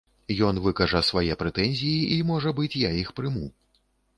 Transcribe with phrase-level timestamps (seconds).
[0.45, 3.45] Ён выкажа свае прэтэнзіі, і, можа быць, я іх прыму.